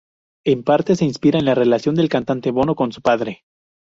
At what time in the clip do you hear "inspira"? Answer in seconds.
1.05-1.37